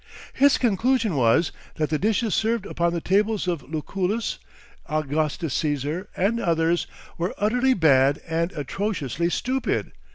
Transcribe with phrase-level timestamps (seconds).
[0.33, 4.39] His conclusion was, that the dishes served upon the tables of Lucullus,
[4.87, 6.87] Augustus Cæsar, and others,
[7.19, 9.91] were "utterly bad and atrociously stupid."